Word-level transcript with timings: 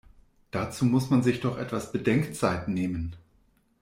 Dazu 0.49 0.85
muss 0.85 1.11
man 1.11 1.21
sich 1.21 1.41
doch 1.41 1.59
etwas 1.59 1.91
Bedenkzeit 1.91 2.67
nehmen! 2.67 3.15